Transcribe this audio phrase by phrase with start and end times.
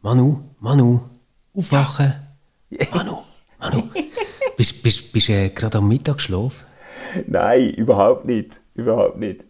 [0.00, 1.00] Manu, Manu,
[1.56, 2.14] aufwachen.
[2.94, 3.18] Manu,
[3.58, 3.82] Manu.
[4.56, 6.64] bist du bist, bist, äh, gerade am Mittagsschlaf?
[7.26, 8.60] Nein, überhaupt nicht.
[8.74, 9.44] Überhaupt nicht.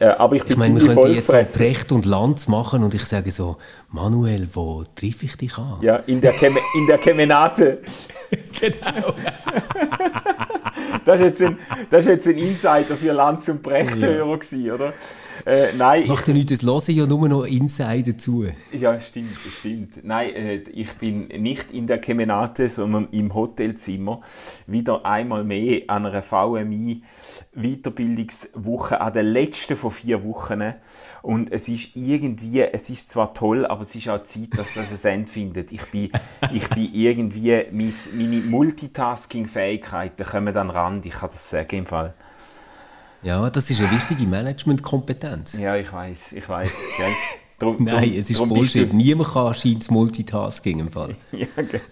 [0.00, 1.58] Äh, aber ich Ich meine, wir könnten jetzt so vollgefressen.
[1.58, 3.58] Precht und Lanz machen und ich sage so,
[3.88, 5.78] Manuel, wo treffe ich dich an?
[5.80, 7.78] Ja, in der, Kem in der Kemenate.
[8.58, 9.12] Genau.
[11.04, 11.58] Das ist jetzt ein,
[11.90, 14.92] das ist jetzt ein Insider für Lanz und Brecht-Hörer gewesen, oder?
[15.46, 18.46] Äh, nein, Macht ja nichts, das höre ich ja nur noch Insider zu.
[18.72, 20.04] ja, stimmt, stimmt.
[20.04, 24.20] Nein, äh, ich bin nicht in der Kemenate, sondern im Hotelzimmer.
[24.66, 27.02] Wieder einmal mehr an einer VMI
[27.54, 30.74] Weiterbildungswoche, an der letzten von vier Wochen.
[31.22, 35.06] Und es ist irgendwie, es ist zwar toll, aber es ist auch Zeit, dass das
[35.06, 35.72] ein Ende findet.
[35.72, 36.10] Ich bin,
[36.52, 41.86] ich bin irgendwie, mein, meine Multitasking-Fähigkeiten kommen an den Rand, ich kann das sagen im
[41.86, 42.12] Fall.
[43.22, 45.58] Ja, das ist eine wichtige Managementkompetenz.
[45.58, 46.72] Ja, ich weiß, ich weiß.
[46.96, 47.06] Gell?
[47.58, 48.90] Drum, Nein, drum- es ist Bullshit.
[48.90, 51.14] du- Niemand kann scheint Multitasking im Fall.
[51.32, 51.80] Ja, gell.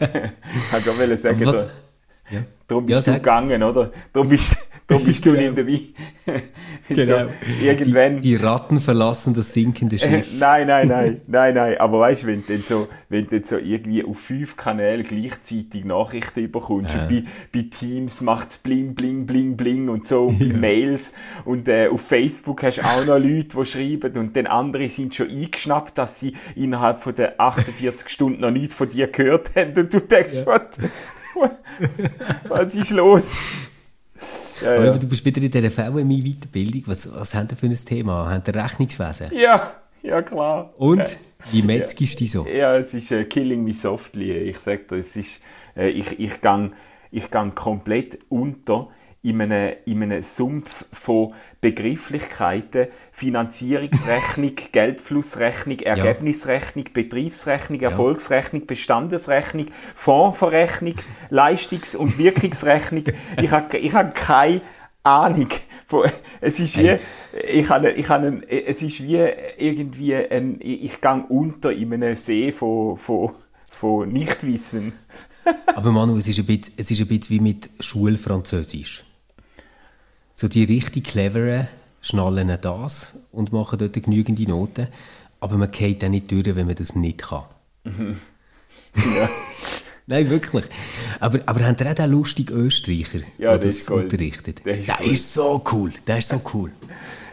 [0.00, 1.70] ich wollte sagen, was- da-
[2.30, 2.40] Ja.
[2.66, 3.22] darum Ja, bist du sag.
[3.22, 3.90] gegangen, oder?
[4.12, 4.54] Darum bist,
[4.88, 5.80] darum bist du nicht dabei.
[6.88, 7.28] Genau.
[7.60, 8.16] So, irgendwann.
[8.22, 10.38] Die, die Ratten verlassen das sinkende Schiff.
[10.38, 11.78] nein, nein, nein, nein, nein.
[11.78, 16.40] Aber weißt du, wenn du so, wenn du so irgendwie auf fünf Kanälen gleichzeitig Nachrichten
[16.40, 20.46] überkommst und bei, bei Teams macht es bling, bling, bling, bling und so, und bei
[20.46, 21.12] Mails
[21.44, 25.14] und äh, auf Facebook hast du auch noch Leute, die schreiben und dann andere sind
[25.14, 29.74] schon eingeschnappt, dass sie innerhalb von der 48 Stunden noch nichts von dir gehört haben
[29.76, 30.62] und du denkst, was,
[32.48, 33.36] was ist los?
[34.62, 34.90] Ja, ja.
[34.90, 36.82] Aber du bist wieder in dieser VMI-Weiterbildung.
[36.86, 38.30] Was, was haben ihr für ein Thema?
[38.30, 39.30] Haben ihr Rechnungswesen?
[39.32, 40.72] ja, ja klar.
[40.76, 41.16] Und?
[41.50, 42.46] Wie metzgist du die so?
[42.46, 44.32] Ja, es ist äh, Killing Me Softly.
[44.32, 45.40] Ich sag dir, es ist,
[45.76, 46.72] äh, ich, ich gang,
[47.10, 48.88] ich gang komplett unter
[49.22, 60.94] in einem, in einem Sumpf von Begrifflichkeiten, Finanzierungsrechnung, Geldflussrechnung, Ergebnisrechnung, Betriebsrechnung, Erfolgsrechnung, Bestandesrechnung, Fondsverrechnung,
[61.30, 63.04] Leistungs- und Wirkungsrechnung.
[63.42, 64.60] Ich habe ich hab keine
[65.02, 65.48] Ahnung.
[66.40, 66.98] Es ist wie,
[67.46, 69.16] ich habe, ich habe, es ist wie
[69.56, 73.32] irgendwie ein, ich gang unter in einem See von, von,
[73.70, 74.92] von Nichtwissen.
[75.66, 79.07] Aber Manu, es ist, ein bisschen, es ist ein bisschen wie mit Schulfranzösisch.
[80.40, 81.66] So die richtig cleveren
[82.00, 84.86] schnallen das und machen dort genügende Noten.
[85.40, 87.42] Aber man geht dann nicht durch, wenn man das nicht kann.
[90.06, 90.64] Nein, wirklich.
[91.18, 94.64] Aber, aber haben ihr auch den lustigen Österreicher, Ja, der der das ist unterrichtet?
[94.64, 95.64] Der Der ist ist, Gold.
[95.64, 95.92] so cool.
[96.06, 96.70] Der ist so cool.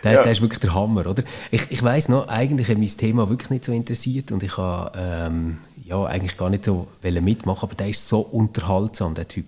[0.03, 0.23] Der, Ja.
[0.23, 1.23] der ist wirklich der Hammer, oder?
[1.51, 4.57] Ich, ich weiss noch, eigentlich hat mich das Thema wirklich nicht so interessiert und ich
[4.57, 9.45] habe ähm, ja, eigentlich gar nicht so mitmachen, aber der ist so unterhaltsam, der Typ.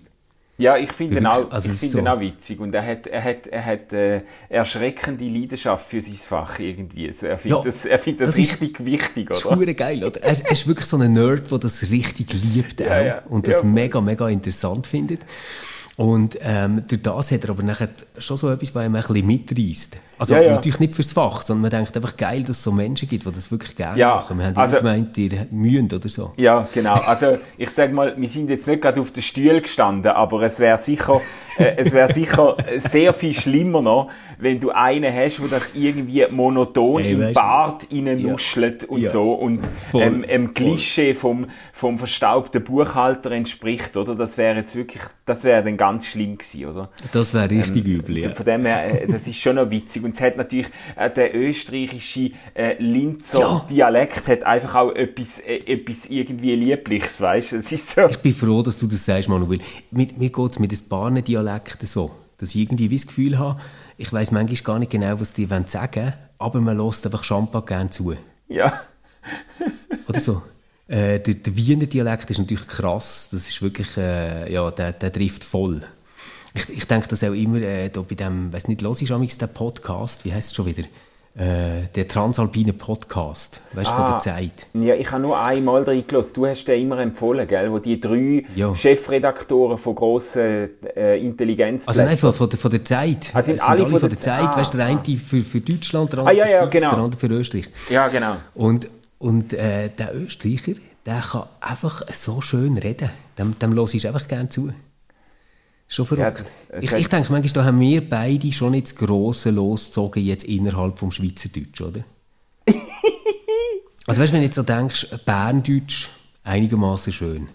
[0.60, 2.58] Ja, ich finde ihn, auch, also ich ist ihn so- auch witzig.
[2.58, 7.06] Und er hat, er hat, er hat äh, erschreckende Leidenschaft für sein Fach irgendwie.
[7.06, 9.72] Also er findet Ja, das, er findet das, das ist- richtig wichtig, Das ist oder?
[9.74, 10.20] geil, oder?
[10.20, 13.22] Er, er ist wirklich so ein Nerd, der das richtig liebt auch ja.
[13.28, 15.24] und das Ja, mega, mega interessant findet.
[15.96, 17.88] Und ähm, durch das hat er aber nachher
[18.18, 19.96] schon so etwas, was ihm ein bisschen mitreißt.
[20.18, 20.52] Also Ja, ja.
[20.52, 23.30] natürlich nicht fürs Fach, sondern man denkt einfach geil, dass es so Menschen gibt, die
[23.32, 24.38] das wirklich gerne Ja, machen.
[24.38, 26.32] Wir haben also- gemeint, ihr mühen oder so.
[26.36, 26.94] Ja, genau.
[27.06, 30.58] Also ich sag mal, wir sind jetzt nicht gerade auf den Stuhl gestanden, aber es
[30.58, 31.20] wäre sicher,
[31.58, 36.24] äh, es wäre sicher sehr viel schlimmer noch, wenn du einen hast, wo das irgendwie
[36.30, 39.10] monoton Hey, im Bart nuschelt und Ja.
[39.10, 40.54] so und Voll, ähm, einem.
[40.54, 44.14] Klischee vom, vom verstaubten Buchhalter entspricht, oder?
[44.14, 46.88] Das wäre jetzt wirklich, das wäre dann ganz schlimm gewesen, oder?
[47.12, 48.30] Das wäre richtig übel, ja.
[48.32, 50.04] Von dem her, äh, das ist schon noch witzig.
[50.08, 53.66] Und es hat natürlich, äh, der österreichische äh, Linzer Ja.
[53.68, 57.60] Dialekt hat einfach auch etwas, äh, etwas irgendwie Liebliches, weißt du?
[57.60, 58.06] So.
[58.08, 59.60] Ich bin froh, dass du das sagst, Manuel.
[59.90, 63.38] Mir, mir geht es mit ein paar Dialekten so, dass ich irgendwie wie das Gefühl
[63.38, 63.60] habe,
[63.98, 67.66] ich weiß manchmal gar nicht genau, was die wollen sagen aber man lässt einfach Champagner
[67.66, 68.14] gerne zu.
[68.46, 68.80] Ja.
[70.08, 70.42] Oder so.
[70.86, 73.28] Äh, der, der Wiener Dialekt ist natürlich krass.
[73.30, 75.82] Das ist wirklich, äh, ja, der, der trifft voll.
[76.58, 79.38] Ich, ich denke das auch immer, äh, da bei dem, weiß nicht, los ist amigs
[79.38, 80.82] der Podcast, wie heißt es schon wieder?
[81.36, 84.10] Äh, der Transalpine Podcast, weißt du, von Ah.
[84.12, 84.66] der Zeit.
[84.74, 86.34] Ja, ich habe nur einmal reingelassen.
[86.34, 87.70] Du hast den immer empfohlen, gell?
[87.70, 88.74] Wo die drei Ja.
[88.74, 92.00] Chefredaktoren von grossen äh, Intelligenzblättern...
[92.00, 93.30] Also nein, von, von, der, von der Zeit.
[93.34, 94.46] Ah, sind Es alle von von der Zeit.
[94.46, 94.56] Zeit?
[94.56, 96.82] weißt du, der Ah, eine für, für Deutschland, der Ah, andere ja, ja, für Schweiz,
[96.82, 96.90] genau.
[96.94, 97.66] der andere für Österreich.
[97.88, 98.36] Ja, genau.
[98.54, 98.88] Und,
[99.18, 100.72] und äh, der Österreicher,
[101.06, 103.10] der kann einfach so schön reden.
[103.38, 104.72] Dem, dem höre ich einfach gerne zu.
[105.88, 106.44] Schon verrückt.
[106.70, 110.44] Ja, ich, ich denke, manchmal da haben wir beide schon nicht das Grosse losgezogen jetzt
[110.44, 112.04] innerhalb vom Schweizerdeutsch, oder?
[114.06, 116.08] also weißt du, wenn du jetzt so denkst, Berndeutsch
[116.44, 117.48] einigermaßen schön.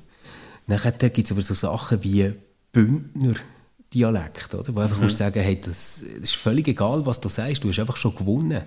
[0.66, 2.34] Nachher gibt es aber so Sachen wie
[2.72, 3.36] Bündner
[3.94, 4.70] Dialekt, oder?
[4.74, 4.86] Wo Mhm.
[4.86, 7.98] einfach musst sagen, hey, das, das ist völlig egal, was du sagst, du hast einfach
[7.98, 8.64] schon gewonnen.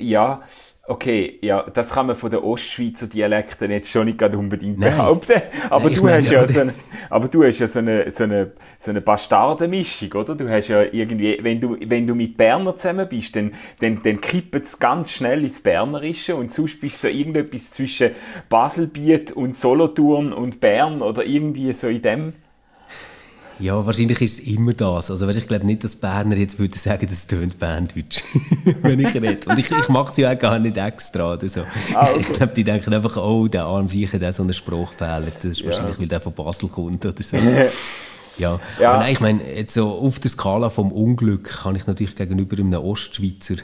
[0.00, 0.42] ja,
[0.88, 4.96] okay, ja, das kann man von den Ostschweizer Dialekten jetzt schon nicht unbedingt Nein.
[4.96, 5.42] behaupten.
[5.70, 6.74] Aber Nein, du hast ja so eine,
[7.10, 10.34] aber du hast ja so eine, so eine, so eine Bastardenmischung, oder?
[10.34, 14.20] Du hast ja irgendwie, wenn du, wenn du mit Berner zusammen bist, dann, dann, dann
[14.20, 18.12] kippt es ganz schnell ins Bernerische und sonst bist du so irgendetwas zwischen
[18.48, 22.32] Baselbiet und Solothurn und Bern oder irgendwie so in dem.
[23.60, 25.10] Ja, wahrscheinlich ist es immer das.
[25.10, 28.22] Also, ich glaube nicht, dass Berner jetzt würde sagen, das tönt Berndeutsch,
[28.82, 29.48] wenn ich rede.
[29.48, 31.62] Und ich, ich mache es ja auch gar nicht extra oder so.
[31.94, 32.20] Ah, okay.
[32.20, 35.24] Ich glaube, die denken einfach, oh, der arm sicher, der so einen Spruchfehler.
[35.34, 35.66] Das ist ja.
[35.66, 37.36] wahrscheinlich, weil der von Basel kommt oder so.
[38.38, 38.60] ja.
[38.78, 38.90] ja.
[38.90, 42.58] Aber nein, ich meine, jetzt so auf der Skala vom Unglück kann ich natürlich gegenüber
[42.58, 43.56] einem Ostschweizer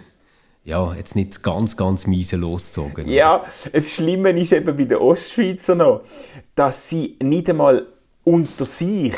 [0.65, 3.07] ja, jetzt nicht ganz, ganz miese loszogen.
[3.07, 6.01] Ja, das Schlimme ist eben bei den Ostschweizer noch,
[6.55, 7.87] dass sie nicht einmal
[8.25, 9.15] unter sich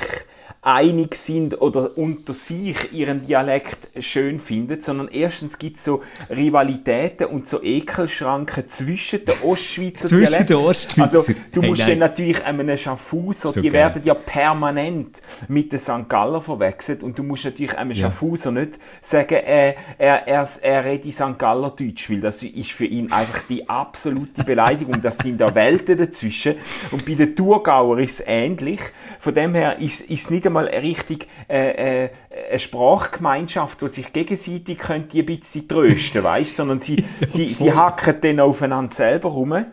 [0.67, 7.29] einig sind oder unter sich ihren Dialekt schön finden, sondern erstens gibt es so Rivalitäten
[7.29, 10.57] und so Ekelschranken zwischen den Ostschweizer zwischen Dialekten.
[10.57, 11.19] Den Ostschweizer.
[11.19, 13.75] Also du musst hey, dann natürlich einem Schaffhauser, so die geil.
[13.75, 16.09] werden ja permanent mit den St.
[16.09, 18.07] Galler verwechselt und du musst natürlich einem ja.
[18.07, 21.39] Schaffhauser nicht sagen, äh, er, er, er redet St.
[21.39, 25.01] Galler Deutsch, weil das ist für ihn einfach die absolute Beleidigung.
[25.01, 26.57] Das sind da Welten dazwischen.
[26.91, 28.81] Und bei den Thurgauer ist es ähnlich.
[29.21, 32.11] Von dem her ist es nicht einmal mal richtig äh, äh,
[32.51, 38.17] eine Sprachgemeinschaft, die sich gegenseitig könnte ein bisschen trösten, weißt, sondern sie, sie, sie hacken
[38.21, 39.67] dann aufeinander selber rum.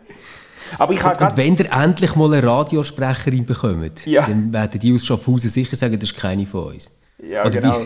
[0.78, 4.26] Aber ich und, und wenn ihr endlich mal eine Radiosprecherin bekommt, ja.
[4.26, 6.90] dann werden die aus Schaffhausen sicher sagen, das ist keine von uns.
[7.22, 7.80] Ja, Oder genau.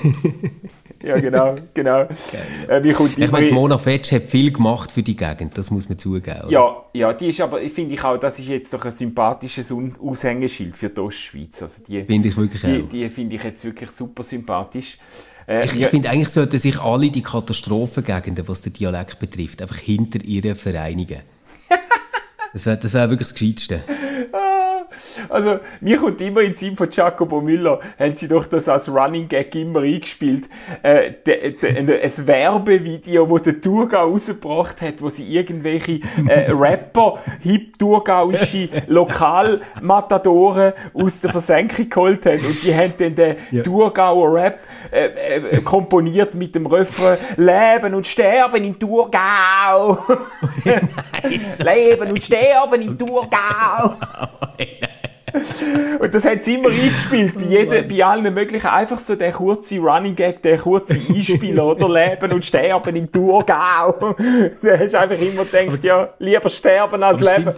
[1.05, 2.07] ja, genau, genau.
[2.07, 2.79] Geil, ja.
[2.79, 6.41] Äh, ich meine, Mona Fetsch hat viel gemacht für die Gegend, das muss man zugeben.
[6.45, 6.51] Oder?
[6.51, 10.77] Ja, ja, die ist aber, finde ich auch, das ist jetzt doch ein sympathisches Aushängeschild
[10.77, 11.63] für die Ostschweiz.
[11.63, 12.89] Also finde ich wirklich die, auch.
[12.89, 14.99] Die finde ich jetzt wirklich super sympathisch.
[15.47, 19.79] Äh, ich, ich finde, eigentlich sollten sich alle die Katastrophengegenden, was den Dialekt betrifft, einfach
[19.79, 21.21] hinter ihre vereinigen.
[22.53, 23.81] das wäre das wär wirklich das Gescheiteste.
[25.29, 29.29] Also, mir kommt immer in Sinn von Jacopo Müller, haben sie doch das als Running
[29.29, 30.49] Gag immer eingespielt.
[30.83, 37.19] Äh, de, de, ein Werbevideo, wo der Thurgau rausgebracht hat, wo sie irgendwelche äh, Rapper,
[37.43, 42.45] hip-thurgauische Lokalmatadoren aus der Versenkung geholt haben.
[42.45, 43.63] Und die haben dann den ja.
[43.63, 44.59] Thurgauer Rap
[44.91, 49.99] äh, äh, komponiert mit dem Refrain Leben und Sterben im Thurgau.
[51.65, 53.97] Leben und Sterben im Thurgau.
[55.99, 59.79] Und das hat sie immer eingespielt, bei, jedem, bei allen möglichen, einfach so der kurze
[59.79, 63.93] Running Gag, der kurze Einspieler, oder Leben und Sterben im Thurgau.
[64.63, 67.55] da hast du einfach immer gedacht, ja, lieber sterben als leben.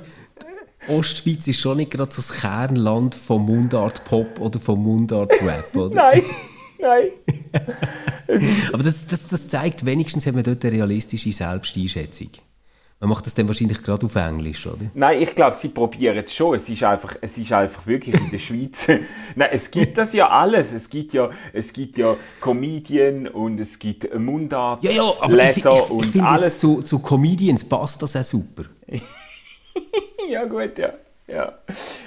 [0.88, 5.76] Ostschweiz ist schon nicht gerade so das Kernland vom Mundart Pop oder vom Mundart Rap,
[5.76, 5.94] oder?
[5.94, 6.22] Nein,
[6.80, 7.04] nein.
[8.72, 12.30] Aber das, das, das zeigt, wenigstens haben wir dort eine realistische Selbsteinschätzung.
[13.00, 14.90] Man macht das dann wahrscheinlich gerade auf Englisch, oder?
[14.92, 16.54] Nein, ich glaube, sie probieren es schon.
[16.54, 18.88] Es ist einfach, es ist einfach wirklich in der Schweiz.
[19.34, 20.74] Nein, es gibt das ja alles.
[20.74, 25.72] Es gibt ja, es gibt ja Comedian und es gibt Mundart, ja, ja, aber Leser
[25.72, 26.60] ich, ich, ich, und alles.
[26.60, 28.64] Zu, zu Comedians passt das auch super.
[30.30, 30.92] ja, gut, ja.
[31.26, 31.58] Ja,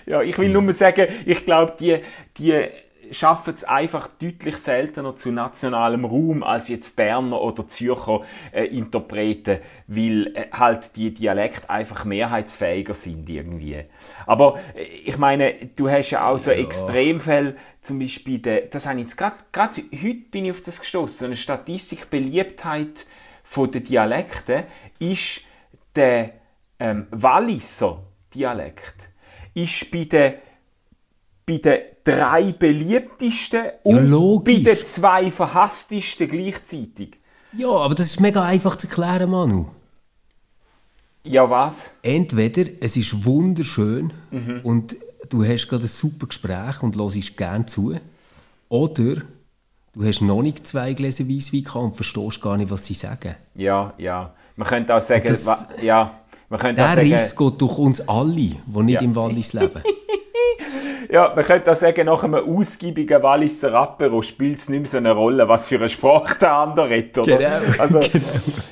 [0.05, 1.97] ja ich will nur sagen, ich glaube, die,
[2.37, 2.67] die
[3.11, 8.21] schaffen es einfach deutlich seltener zu nationalem Ruhm als jetzt Berner oder Zürcher
[8.51, 13.83] äh, Interpreten, weil äh, halt die Dialekte einfach mehrheitsfähiger sind irgendwie.
[14.25, 16.57] Aber äh, ich meine, du hast ja auch so ja.
[16.57, 21.19] Extremfälle, zum Beispiel, de, das habe ich jetzt gerade, heute bin ich auf das gestoßen,
[21.19, 23.05] so eine Statistik Beliebtheit
[23.43, 24.63] von den Dialekten
[24.99, 25.41] ist
[25.95, 26.31] der
[26.79, 29.09] ähm, Walliser Dialekt
[29.53, 30.33] ist bei den
[31.45, 37.17] bei den drei beliebtesten und ja, bei den zwei verhasstesten gleichzeitig.
[37.55, 39.67] Ja, aber das ist mega einfach zu erklären, Manu.
[41.23, 41.91] Ja, was?
[42.01, 44.59] Entweder es ist wunderschön mhm.
[44.63, 44.97] und
[45.29, 47.95] du hast gerade ein super Gespräch und hörst gerne zu.
[48.67, 49.21] Oder
[49.93, 53.35] du hast noch nicht zwei Gläser Weisswein gehabt und verstehst gar nicht, was sie sagen.
[53.55, 54.33] Ja, ja.
[54.55, 56.19] Man könnte auch sagen, das, ja,
[56.49, 59.01] man könnte der auch sagen, Riss geht durch uns alle, die nicht ja.
[59.01, 59.81] im Wallis leben.
[61.09, 64.97] Ja, man könnte auch sagen, nach einem ausgiebigen Walliser Apero spielt es nicht mehr so
[64.97, 67.37] eine Rolle, was für eine Sprache der andere redet, oder?
[67.37, 67.79] Genau.
[67.79, 68.25] Also, genau.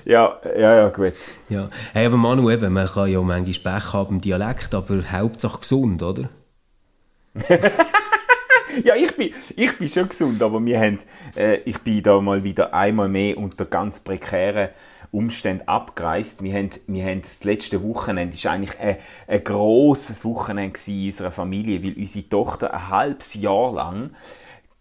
[0.06, 1.14] Ja, ja, ja, gut.
[1.50, 1.70] Ja.
[1.94, 6.02] Hey, aber Manu, eben, man kann ja manchmal Pech haben im Dialekt, aber Hauptsache gesund,
[6.02, 6.30] oder?
[8.84, 11.00] ja, ich bin, ich bin schon gesund, aber wir haben,
[11.36, 14.70] äh, ich bin da mal wieder einmal mehr unter ganz prekären
[15.12, 16.42] Umständen abgereist.
[16.42, 21.32] Wir haben, wir haben das letzte Wochenende ist eigentlich ein, ein grosses Wochenende in unserer
[21.32, 24.12] Familie, weil unsere Tochter ein halbes Jahr lang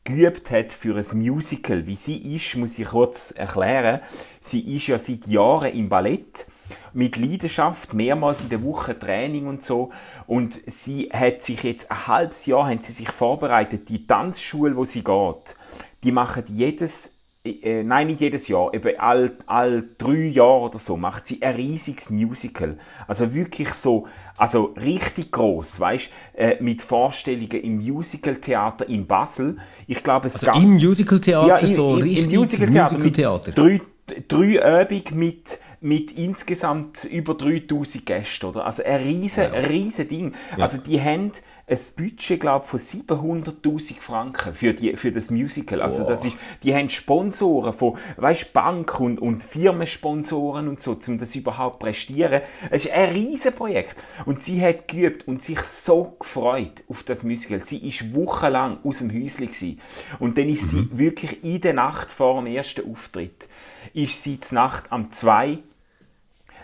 [0.05, 1.87] geübt hat für ein Musical.
[1.87, 4.01] Wie sie ist, muss ich kurz erklären.
[4.41, 6.47] Sie ist ja seit Jahren im Ballett
[6.93, 9.91] mit Leidenschaft, mehrmals in der Woche Training und so.
[10.27, 13.89] Und sie hat sich jetzt ein halbes Jahr haben sie sich vorbereitet.
[13.89, 15.57] Die Tanzschule, wo sie geht,
[16.03, 20.97] die machen jedes äh, nein, nicht jedes Jahr, eben all, all drei Jahre oder so,
[20.97, 22.77] macht sie ein riesiges Musical.
[23.07, 24.07] Also wirklich so,
[24.37, 29.57] also richtig groß, weißt äh, mit Vorstellungen im Musicaltheater in Basel.
[29.87, 33.81] Ich glaube, es also ganz, im Musicaltheater ja, so richtig im Musicaltheater, Musical drei,
[34.29, 38.67] drei Übungen mit mit insgesamt über 3000 Gästen, oder?
[38.67, 39.61] Also ein riesen, ja.
[39.61, 40.35] riesen Ding.
[40.57, 40.65] Ja.
[40.65, 41.33] Also die haben
[41.71, 45.81] ein Budget, glaube von 700'000 Franken für, die, für das Musical.
[45.81, 51.19] Also das ist, die haben Sponsoren von, weißt, Bank und, und Firmensponsoren und so, um
[51.19, 52.43] das überhaupt prestieren.
[52.71, 53.97] Es ist ein Riesenprojekt.
[54.27, 57.63] Und sie hat geübt und sich so gefreut auf das Musical.
[57.63, 59.81] Sie ist wochenlang aus dem Häuschen gewesen.
[60.19, 60.91] Und dann ist mhm.
[60.91, 63.49] sie wirklich in der Nacht vor dem ersten Auftritt,
[63.95, 65.59] ist sie zur Nacht am 2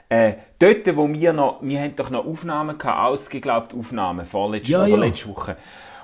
[0.09, 4.87] äh, dort, wo wir noch, wir haben doch noch Aufnahmen gehabt, ausgeglaubte Aufnahmen, vorletzte ja,
[4.87, 4.97] ja.
[4.97, 5.57] letzte Woche.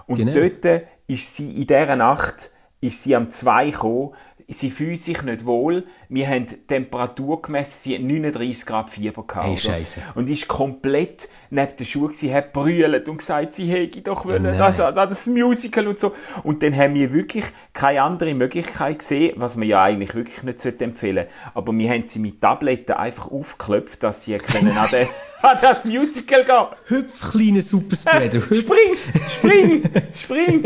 [0.06, 0.32] Und genau.
[0.32, 4.14] dort ist sie, in dieser Nacht, ist sie am 2 gekommen,
[4.48, 5.86] sie fühlt sich nicht wohl.
[6.14, 9.46] Wir haben die Temperatur gemessen, sie hat 39 Grad Fieber gehabt.
[9.46, 10.02] Hey, Scheiße.
[10.14, 14.44] Und ist komplett neben der Schuhe, sie hat brüllt und gesagt, sie hätte doch wollen,
[14.44, 16.12] oh das, das Musical und so.
[16.42, 20.82] Und dann haben wir wirklich keine andere Möglichkeit gesehen, was man ja eigentlich wirklich nicht
[20.82, 21.30] empfehlen sollte.
[21.54, 25.08] Aber wir haben sie mit Tabletten einfach aufgeklopft, dass sie können an den
[25.42, 26.66] an das Musical gehen.
[26.86, 28.40] Hüpf, kleiner Superspreader.
[28.40, 28.96] spring,
[29.30, 29.82] spring,
[30.14, 30.62] spring.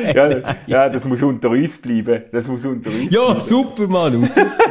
[0.14, 2.24] ja, ja, das muss unter uns bleiben.
[2.32, 3.40] Das muss unter uns ja, bleiben.
[3.40, 4.69] super, Manu, super.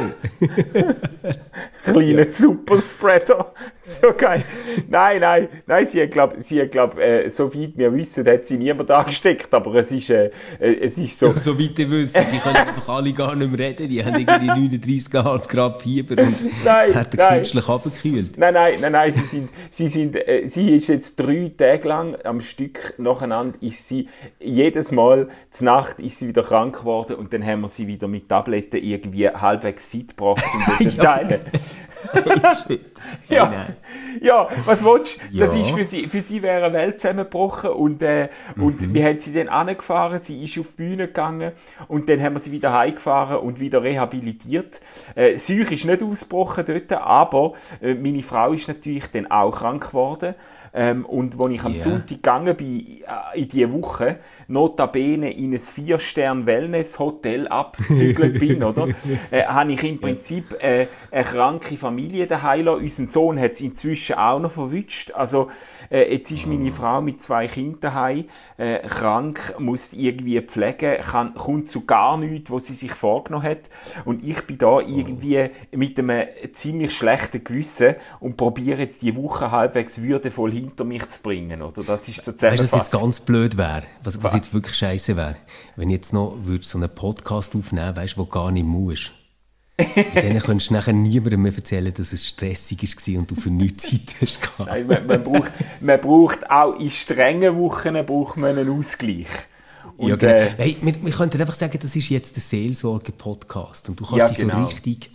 [1.84, 3.54] Kleiner Superspreader.
[4.02, 4.42] So geil.
[4.88, 8.46] Nein, nein, nein, sie hat, glaub, sie hat, glaub, äh, so weit wir wissen, hat
[8.46, 11.32] sie niemand angesteckt, aber es ist, äh, äh es ist so.
[11.40, 14.76] So weit ihr wisst, die können einfach alle gar nicht mehr reden, die haben irgendwie
[14.78, 18.38] 39,5 Grad Fieber und nein, hat den künstlich abgekühlt.
[18.38, 22.16] Nein, nein, nein, nein, sie sind, sie sind, äh, sie ist jetzt drei Tage lang
[22.24, 24.08] am Stück nacheinander, ist sie,
[24.38, 28.08] jedes Mal, zur Nacht ist sie wieder krank geworden und dann haben wir sie wieder
[28.08, 30.44] mit Tabletten irgendwie halbwegs fit gebracht
[30.78, 31.40] und dann teilen.
[33.28, 33.66] Ja.
[34.20, 35.20] ja, was willst du?
[35.30, 35.46] Ja.
[35.46, 38.62] Das ist für sie, für sie wäre eine Welt zusammengebrochen und, äh, mhm.
[38.62, 41.52] und wir haben sie dann angefahren, sie ist auf die Bühne gegangen
[41.88, 44.80] und dann haben wir sie wieder heimgefahren und wieder rehabilitiert.
[45.14, 49.88] Äh, Seuch ist nicht ausgebrochen dort, aber äh, meine Frau ist natürlich dann auch krank
[49.88, 50.34] geworden
[50.72, 51.82] ähm, und als ich am yeah.
[51.82, 58.88] Sonntag gegangen bin, äh, in diese Woche, notabene in ein Vier-Stern-Wellness-Hotel abgezügelt bin, oder?
[59.30, 62.82] Äh, habe ich im Prinzip äh, eine kranke Familie daheim lassen.
[62.82, 65.12] Unser Sohn hat es inzwischen auch noch verwünscht.
[65.12, 65.48] Also,
[65.90, 68.24] äh, jetzt ist meine Frau mit zwei Kindern daheim,
[68.58, 73.70] äh, krank, muss irgendwie pflegen, kann, kommt zu gar nichts, was sie sich vorgenommen hat.
[74.04, 79.50] Und ich bin da irgendwie mit einem ziemlich schlechten Gewissen und probiere jetzt die Woche
[79.50, 81.82] halbwegs würdevoll hinter mich zu bringen, oder?
[81.82, 83.84] Das ist so Weißt du, was jetzt ganz blöd wäre?
[84.02, 85.36] Was, was, jetzt wirklich scheiße wäre?
[85.76, 89.12] Wenn ich jetzt noch so einen Podcast aufnehmen weißt du, wo gar nicht musst.
[89.76, 93.90] dann könntest du nachher niemandem mehr erzählen, dass es stressig war und du für nichts
[93.90, 98.78] Zeit hast Nein, man, man, braucht, man braucht auch in strengen Wochen braucht man einen
[98.78, 99.26] Ausgleich.
[99.96, 100.32] Und, ja, genau.
[100.32, 104.18] Äh, hey, wir, wir könnten einfach sagen, das ist jetzt der Seelsorge-Podcast und du kannst
[104.18, 104.56] ja, dich genau.
[104.56, 105.10] so richtig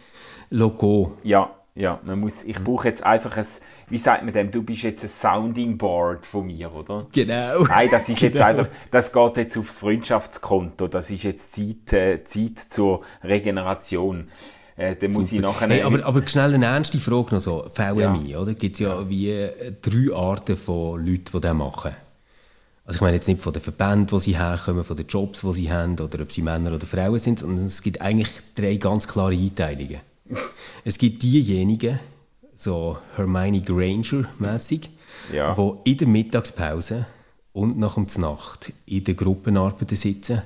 [0.50, 1.18] Logo.
[1.24, 3.46] Ja, ja, man muss, ich brauche jetzt einfach ein,
[3.90, 7.08] wie sagt man dem, du bist jetzt ein Sounding Board von mir, oder?
[7.12, 7.64] Genau.
[7.64, 8.34] Nein, das ist genau.
[8.34, 14.30] jetzt einfach, das geht jetzt aufs Freundschaftskonto, das ist jetzt Zeit, äh, Zeit zur Regeneration.
[14.78, 15.70] Äh, dann muss ich nachher...
[15.70, 18.40] Hey, aber, aber schnell eine ernste Frage noch so, VMI, ja.
[18.40, 18.54] oder?
[18.54, 21.92] Gibt es ja wie äh, drei Arten von Leuten, die das machen.
[22.86, 25.54] Also ich meine jetzt nicht von den Verbänden, wo sie herkommen, von den Jobs, die
[25.54, 29.08] sie haben, oder ob sie Männer oder Frauen sind, sondern es gibt eigentlich drei ganz
[29.08, 30.02] klare Einteilungen.
[30.84, 32.00] es gibt diejenigen,
[32.56, 34.90] so Hermione Granger-mäßig,
[35.34, 35.54] ja.
[35.54, 37.06] die in der Mittagspause
[37.54, 40.42] und nach der Nacht in der Gruppenarbeit sitzen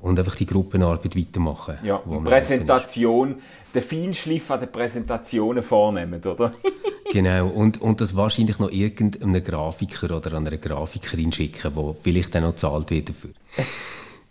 [0.00, 1.78] und einfach die Gruppenarbeit weitermachen.
[1.82, 3.36] Ja, Präsentation,
[3.74, 6.52] den Feinschliff an den Präsentationen vornehmen, oder?
[7.12, 12.44] genau, und, und das wahrscheinlich noch irgendeinem Grafiker oder einer Grafikerin schicken, wo vielleicht dann
[12.44, 13.30] noch gezahlt wird dafür.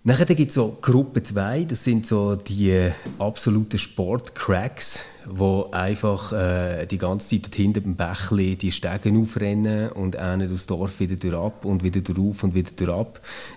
[0.08, 6.86] Nachher gibt es so Gruppe 2, das sind so die absoluten Sportcracks, die einfach äh,
[6.86, 11.66] die ganze Zeit hinter dem Bächli die Stegen aufrennen und einen durchs Dorf wieder durch
[11.66, 13.08] und wieder durch und wieder durch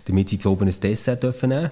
[0.07, 1.71] damit sie zu oben ein Dessert dürfen.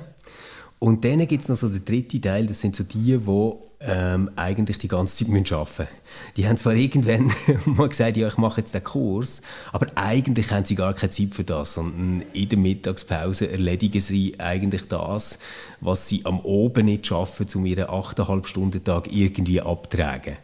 [0.79, 3.53] Und dann gibt es noch so den dritten Teil, das sind so die, die
[3.87, 5.89] ähm, eigentlich die ganze Zeit arbeiten müssen.
[6.37, 7.31] Die haben zwar irgendwann
[7.67, 11.35] mal gesagt, ja, ich mache jetzt den Kurs, aber eigentlich haben sie gar keine Zeit
[11.35, 15.39] für das, sondern in der Mittagspause erledigen sie eigentlich das,
[15.81, 20.37] was sie am Oben nicht schaffen, um ihren 8,5 Stunden Tag irgendwie abtragen.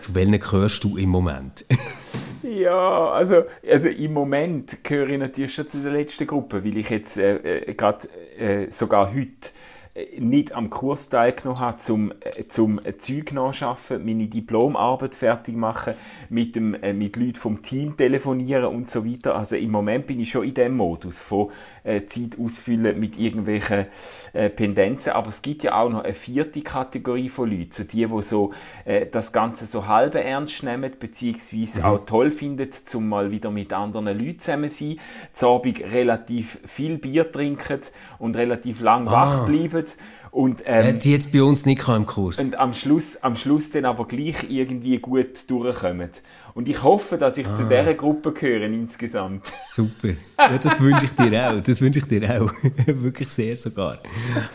[0.00, 1.64] Zu welchen gehörst du im Moment?
[2.42, 6.90] ja, also, also im Moment gehöre ich natürlich schon zu der letzten Gruppe, weil ich
[6.90, 9.50] jetzt äh, äh gerade äh, sogar heute
[10.18, 15.94] nicht am Kurs teilgenommen habe, zum, äh, zum Zeug nachschaffen, meine Diplomarbeit fertig machen,
[16.28, 19.34] mit, dem, äh, mit Leuten vom Team telefonieren und so weiter.
[19.34, 21.50] Also im Moment bin ich schon in dem Modus von
[21.84, 23.86] äh, Zeit ausfüllen mit irgendwelchen
[24.32, 25.12] äh, Pendenzen.
[25.12, 28.52] Aber es gibt ja auch noch eine vierte Kategorie von Leuten, so die, die so
[28.84, 31.86] äh, das Ganze so halb ernst nehmen, beziehungsweise mhm.
[31.86, 35.00] auch toll finden, zum mal wieder mit anderen Leuten zusammen zu sein,
[35.32, 37.80] zu Abend relativ viel Bier trinken
[38.18, 39.12] und relativ lang ah.
[39.12, 39.84] wach bleiben
[40.30, 42.38] und, ähm, die jetzt bei uns nicht im Kurs.
[42.38, 46.10] Und am Schluss, am Schluss dann aber gleich irgendwie gut durchkommen.
[46.54, 47.54] Und ich hoffe, dass ich ah.
[47.54, 49.44] zu dieser Gruppe gehöre insgesamt.
[49.72, 50.14] Super.
[50.38, 51.60] Ja, das wünsche ich dir auch.
[51.60, 52.52] Das wünsche ich dir auch.
[52.86, 53.98] Wirklich sehr sogar.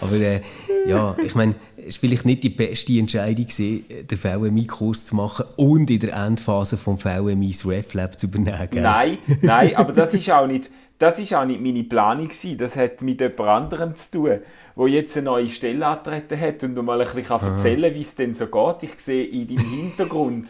[0.02, 0.42] Aber äh,
[0.86, 5.46] ja, ich meine, es war vielleicht nicht die beste Entscheidung, gewesen, den VMI-Kurs zu machen
[5.56, 8.68] und in der Endphase vom VMI das RefLab zu übernehmen.
[8.72, 8.84] Gell?
[8.84, 12.58] Nein, nein, aber das ist auch nicht, das ist auch nicht meine Planung gewesen.
[12.58, 14.40] Das hat mit jemand anderem zu tun
[14.76, 18.16] wo jetzt eine neue Stelle antreten hat und mal ein bisschen erzählen kann, wie es
[18.16, 18.84] denn so geht.
[18.84, 20.48] Ich sehe in deinem Hintergrund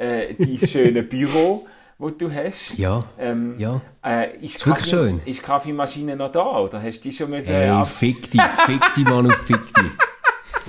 [0.00, 1.66] äh, dein schönes Büro,
[1.98, 2.78] das du hast.
[2.78, 3.80] Ja, ähm, ja.
[4.04, 5.20] Äh, ist, ist wirklich schön.
[5.24, 7.46] Ist die Kaffeemaschine noch da oder hast du die schon müssen...
[7.46, 9.92] Hey, fick dich, fick dich, Mann, und fick dich.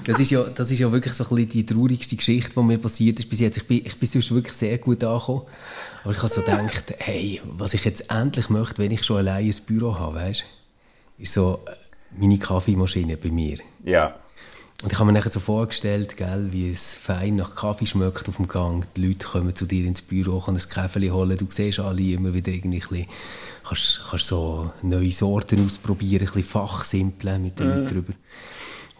[0.06, 2.78] Das ist, ja, das ist ja wirklich so ein bisschen die traurigste Geschichte, die mir
[2.78, 3.58] passiert ist bis jetzt.
[3.58, 5.44] Ich bin, ich bin sonst wirklich sehr gut angekommen.
[6.04, 9.46] Aber ich habe so gedacht, hey, was ich jetzt endlich möchte, wenn ich schon allein
[9.46, 10.46] ein Büro habe, weißt,
[11.20, 11.60] ist so
[12.18, 13.60] meine Kaffeemaschine bei mir.
[13.84, 14.16] Ja.
[14.82, 18.38] Und ich habe mir nachher so vorgestellt, gell, wie es fein nach Kaffee schmeckt auf
[18.38, 18.88] dem Gang.
[18.96, 21.38] Die Leute kommen zu dir ins Büro, können ein Käferli holen.
[21.38, 23.08] Du siehst alle immer wieder irgendwie ein bisschen,
[23.64, 27.70] kannst, kannst so neue Sorten ausprobieren, ein bisschen fachsimpeln mit den mm.
[27.70, 28.14] Leuten drüber.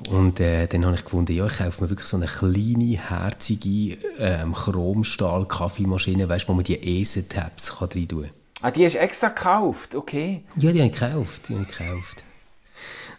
[0.10, 3.98] Und äh, dann habe ich gefunden, ja, ich kaufe mir wirklich so eine kleine, herzige
[4.20, 8.32] ähm, Chromstahl-Kaffeemaschine, weißt, wo man die Esen-Tabs rein tun kann.
[8.62, 10.44] Ah, die hast du extra gekauft, okay.
[10.58, 12.24] Ja, die habe ich gekauft, die habe ich gekauft.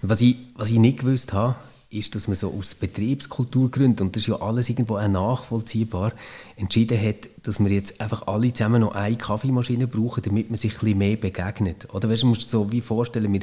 [0.00, 1.56] Was ich, was ich nicht gewusst habe,
[1.92, 6.12] ist, dass man so aus Betriebskulturgründen, und das ist ja alles irgendwo auch nachvollziehbar,
[6.56, 10.72] entschieden hat, dass wir jetzt einfach alle zusammen noch eine Kaffeemaschine brauchen, damit man sich
[10.72, 11.88] ein bisschen mehr begegnet.
[11.92, 13.40] Oder weißt, du musst dir so wie vorstellen, wir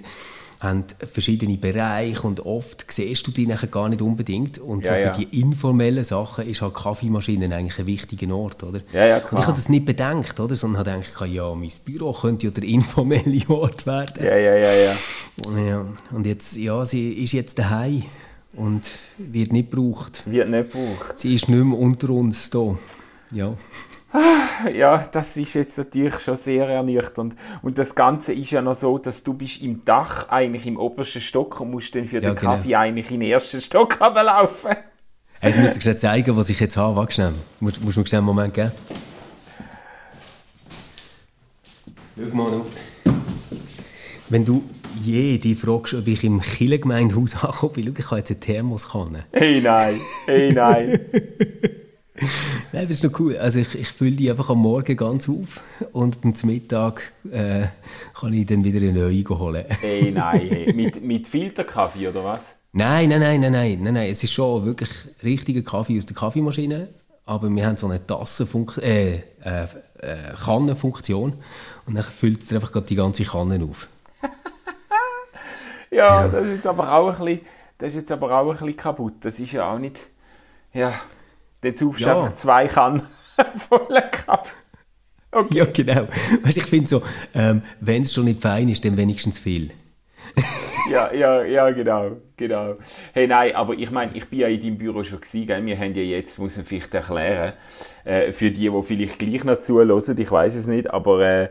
[0.60, 4.60] haben verschiedene Bereiche und oft siehst du die nachher gar nicht unbedingt.
[4.60, 5.12] Und ja, so für ja.
[5.14, 8.82] die informellen Sachen ist halt Kaffeemaschine eigentlich ein wichtiger Ort, oder?
[8.92, 9.34] Ja, ja, klar.
[9.34, 10.56] Und ich habe das nicht bedenkt, oder?
[10.56, 14.24] Sondern habe gedacht, ja, mein Büro könnte ja der informelle Ort werden.
[14.24, 15.60] Ja, ja, ja, ja.
[15.66, 15.86] ja.
[16.12, 18.04] Und jetzt, ja, sie ist jetzt daheim
[18.60, 20.24] und wird nicht gebraucht.
[20.26, 21.18] Wird nicht gebraucht.
[21.18, 22.78] Sie ist nicht mehr unter uns da.
[23.32, 23.54] Ja.
[24.74, 27.36] Ja, das ist jetzt natürlich schon sehr ernüchternd.
[27.62, 31.22] Und das Ganze ist ja noch so, dass du bist im Dach, eigentlich im obersten
[31.22, 32.56] Stock und musst dann für ja, den genau.
[32.56, 34.76] Kaffee eigentlich in den ersten Stock runterlaufen.
[35.40, 36.96] Hey, ich muss dir zeigen, was ich jetzt habe.
[36.98, 37.34] Warte schnell.
[37.62, 38.72] Musst, musst du mir schnell einen Moment geben?
[42.18, 42.62] Schau mal.
[44.28, 44.64] Wenn du
[45.04, 49.26] je die fragst, ob ich im Kirchengemeindehaus ankomme, schau, ich habe jetzt eine Thermoskanne.
[49.32, 51.00] Hey nein, hey nein.
[52.72, 53.38] Nein, das ist noch cool.
[53.38, 57.68] Also ich, ich fülle die einfach am Morgen ganz auf und zum Mittag äh,
[58.14, 59.66] kann ich dann wieder eine neue holen.
[59.68, 60.74] hey, nein, hey.
[60.76, 62.58] Mit, mit Filterkaffee oder was?
[62.72, 64.10] Nein, nein, nein, nein, nein, nein, nein.
[64.10, 64.90] Es ist schon wirklich
[65.24, 66.90] richtiger Kaffee aus der Kaffeemaschine,
[67.26, 69.64] aber wir haben so eine Tassenfunktion, äh, äh,
[70.02, 71.34] äh, Kannenfunktion
[71.86, 73.88] und dann füllt es einfach die ganze Kanne auf.
[75.92, 77.46] ja, das ist jetzt aber auch ein bisschen,
[77.78, 79.14] das ist jetzt aber auch ein bisschen kaputt.
[79.22, 79.98] Das ist ja auch nicht,
[80.74, 80.94] ja...
[81.62, 82.18] Dann saufst ja.
[82.18, 83.02] einfach zwei Kannen
[83.70, 84.56] voller Kaffee.
[85.32, 85.58] Okay.
[85.58, 86.08] Ja, genau.
[86.44, 87.04] Weißt, ich finde so,
[87.36, 89.72] ähm, wenn es schon nicht fein ist, dann wenigstens viel.
[90.92, 92.76] ja, ja, ja, genau, genau.
[93.14, 95.66] Hey, nein, aber ich meine, ich bin ja in deinem Büro schon gewesen, gell?
[95.66, 97.54] Wir haben ja jetzt, muss man vielleicht erklären,
[98.06, 101.50] äh, für die, die vielleicht gleich noch zuhören, ich weiß es nicht, aber äh,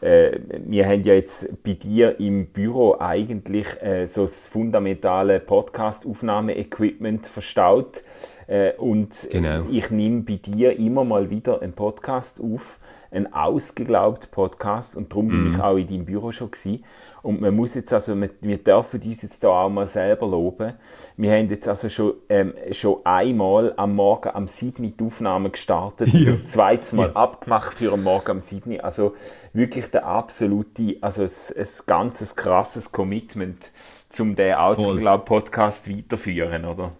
[0.00, 7.26] äh, wir haben ja jetzt bei dir im Büro eigentlich äh, so das fundamentale Podcast-Aufnahme-Equipment
[7.26, 8.02] verstaut
[8.46, 9.66] äh, und genau.
[9.70, 12.78] ich nehme bei dir immer mal wieder einen Podcast auf,
[13.14, 15.30] einen ausgeglaubten Podcast und darum mhm.
[15.30, 16.84] bin ich auch in deinem Büro schon gewesen.
[17.22, 20.74] Und man muss jetzt also, wir, wir dürfen uns jetzt da auch mal selber loben.
[21.16, 24.94] Wir haben jetzt also schon, ähm, schon einmal am Morgen am 7.
[24.96, 26.26] die Aufnahme gestartet, ja.
[26.26, 27.16] das zweite Mal ja.
[27.16, 28.80] abgemacht für am Morgen am 7.
[28.80, 29.14] Also
[29.52, 33.72] wirklich der absolute, also ein, ein ganzes krasses Commitment,
[34.18, 36.92] um den ausgeglaubten Podcast weiterzuführen, oder?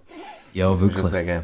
[0.54, 1.42] Ja, wirklich.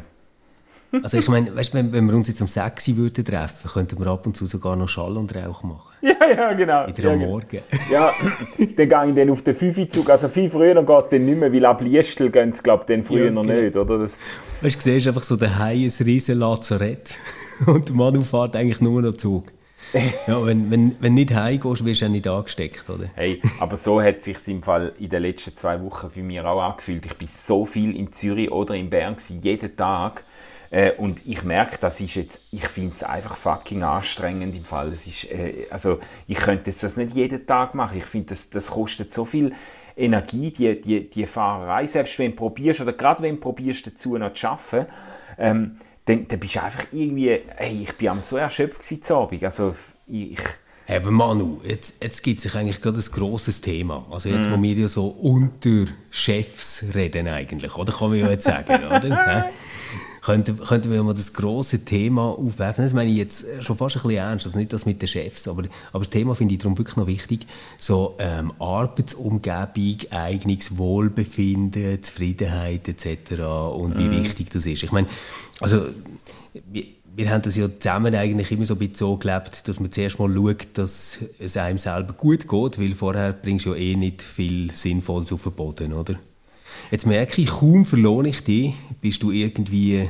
[1.03, 3.97] Also ich meine, weißt, wenn, wenn wir uns jetzt um 6 Uhr würden treffen, könnten
[3.99, 5.89] wir ab und zu sogar noch Schall und Rauch machen.
[6.01, 6.87] Ja, ja, genau.
[6.87, 7.31] Wieder ja, am genau.
[7.31, 7.59] Morgen.
[7.91, 8.11] Ja,
[8.57, 10.09] dann gehe ich dann auf den 5-Zug.
[10.09, 13.03] Also viel früher geht dann nicht mehr, weil ab Liestel gehen sie, glaube ich, dann
[13.03, 13.61] früher Ja, noch genau.
[13.61, 13.99] nicht, oder?
[13.99, 14.19] Das,
[14.61, 17.17] Weißt du, siehst einfach so daheim ein riesen Lazarett
[17.67, 19.45] und der Manu fährt eigentlich nur noch Zug.
[20.27, 23.09] Ja, wenn, wenn, wenn nicht heimgehst, wirst du auch nicht angesteckt, oder?
[23.13, 26.61] hey, aber so hat sich im Fall in den letzten zwei Wochen bei mir auch
[26.61, 27.05] angefühlt.
[27.05, 30.23] Ich bin so viel in Zürich oder in Bern gewesen, jeden Tag.
[30.71, 34.91] Äh, und ich merke, das ist jetzt, ich finde es einfach fucking anstrengend im Fall.
[34.93, 37.97] Es ist, äh, also, ich könnte jetzt das nicht jeden Tag machen.
[37.97, 39.53] Ich finde, das, das kostet so viel
[39.97, 41.85] Energie, die, die, die Fahrerei.
[41.85, 44.87] Selbst wenn du probierst, oder gerade wenn du probierst, dazu noch zu arbeiten,
[45.37, 49.43] ähm, dann, dann bist du einfach irgendwie, hey, ich bin am so erschöpft gewesen, Abend.
[49.43, 49.75] Also,
[50.07, 50.39] ich,
[50.87, 54.05] aber Manu, jetzt, jetzt gibt sich eigentlich gerade ein grosses Thema.
[54.11, 57.93] Also jetzt, wo wir ja so unter Chefs reden eigentlich, oder?
[57.93, 59.51] Kann man ja jetzt sagen, oder?
[60.21, 62.83] Könnten, könnten wir mal das grosse Thema aufwerfen?
[62.83, 65.47] Das meine ich jetzt schon fast ein bisschen ernst, also nicht das mit den Chefs,
[65.47, 67.47] aber, aber das Thema finde ich darum wirklich noch wichtig.
[67.79, 73.41] So ähm, Arbeitsumgebung, eigenes Wohlbefinden, Zufriedenheit etc.
[73.73, 74.83] und wie wichtig das ist.
[74.83, 75.07] Ich meine,
[75.59, 75.85] also
[76.71, 79.91] wir, wir haben das ja zusammen eigentlich immer so ein bisschen so gelebt, dass man
[79.91, 83.95] zuerst mal schaut, dass es einem selber gut geht, weil vorher bringst du ja eh
[83.95, 86.19] nicht viel Sinnvolles auf den Boden, oder?
[86.89, 90.09] Jetzt merke ich, kaum verlohne ich dich, bist du irgendwie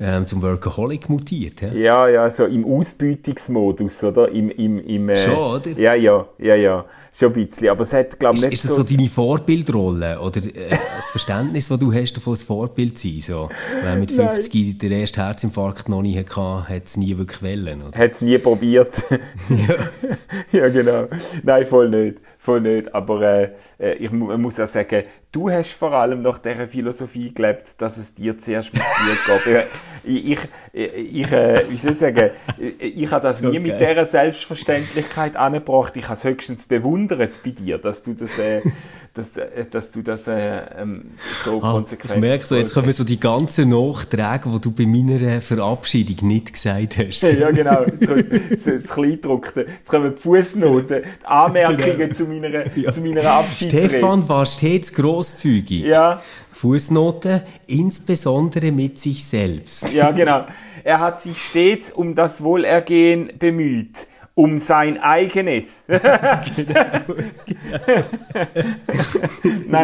[0.00, 1.60] ähm, zum Workaholic mutiert.
[1.62, 1.82] hä?
[1.82, 4.28] Ja, ja, so im Ausbeutungsmodus, oder?
[4.28, 5.70] Im, im, im, äh, Schon, oder?
[5.72, 6.84] Ja, ja, ja, ja.
[7.12, 7.68] Schon ein bisschen.
[7.70, 11.10] Aber es hat, glaube ich, Ist, nicht ist das so deine Vorbildrolle oder äh, das
[11.10, 13.20] Verständnis, das du hast, davon ein Vorbild zu sein?
[13.20, 13.48] So,
[13.82, 14.28] wenn mit Nein.
[14.28, 17.98] 50 der erste Herzinfarkt noch nicht hatte, hat es nie wirklich wollen, oder?
[17.98, 19.02] hat es nie probiert.
[20.52, 20.68] ja.
[20.68, 21.08] genau.
[21.42, 22.18] Nein, voll nicht.
[22.48, 22.94] Voll nicht.
[22.94, 27.34] Aber äh, äh, ich mu muss auch sagen, du hast vor allem nach dieser Philosophie
[27.34, 28.82] gelebt, dass es dir zuerst muss
[29.26, 29.66] gut geht.
[30.02, 30.38] Ich, ich,
[30.72, 34.06] ich, ich äh, wie soll ich sagen, ich, ich habe das So nie mit dieser
[34.06, 35.94] Selbstverständlichkeit angebracht.
[35.98, 38.62] Ich habe es höchstens bewundert bei dir, dass du das, äh,
[39.18, 41.10] dass, äh, dass du das äh, ähm,
[41.44, 44.86] so Ah, konsequent ich merke so, jetzt kommen so die ganzen Nachträge, die du bei
[44.86, 47.22] meiner Verabschiedung nicht gesagt hast.
[47.22, 47.84] Ja, genau.
[48.00, 48.16] So,
[48.58, 49.66] so das Kleingedruckte.
[49.78, 52.92] Jetzt kommen die Fußnoten, die Anmerkungen zu meiner, Ja.
[52.92, 53.88] zu meiner Abschiedsrede.
[53.88, 55.82] Stefan war stets großzügig.
[55.84, 59.92] Ja, Fußnote, insbesondere mit sich selbst.
[59.92, 60.44] ja, genau.
[60.84, 64.06] Er hat sich stets um das Wohlergehen bemüht.
[64.38, 65.84] Um sein eigenes.
[65.88, 65.98] nein,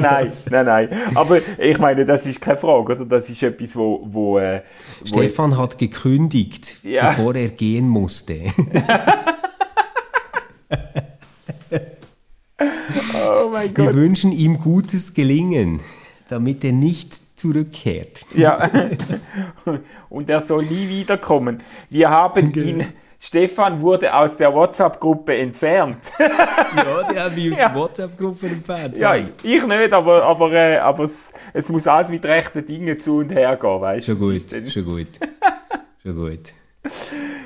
[0.02, 0.88] nein, nein, nein.
[1.16, 3.04] Aber ich meine, das ist keine Frage, oder?
[3.04, 4.62] Das ist etwas, wo, wo, äh,
[5.00, 7.10] wo Stefan hat gekündigt, Ja.
[7.10, 8.34] bevor er gehen musste.
[12.60, 13.94] oh mein Wir Gott.
[13.96, 15.80] wünschen ihm gutes Gelingen,
[16.28, 18.24] damit er nicht zurückkehrt.
[18.36, 18.70] Ja.
[20.08, 21.60] Und er soll nie wiederkommen.
[21.90, 22.66] Wir haben Genau.
[22.68, 22.86] ihn.
[23.26, 25.96] Stefan wurde aus der WhatsApp-Gruppe entfernt.
[26.18, 27.68] Ja, die haben mich aus Ja.
[27.68, 28.96] der WhatsApp-Gruppe entfernt.
[28.98, 33.18] ja, ich nicht, aber, aber, äh, aber es, es muss alles mit rechten Dingen zu
[33.18, 34.12] und her gehen, weißt du?
[34.12, 35.06] Schon gut, dann- schon gut.
[36.02, 36.52] Schon gut.